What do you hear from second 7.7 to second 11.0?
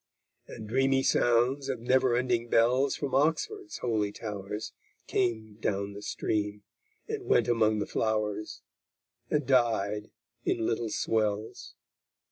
the flowers, And died in little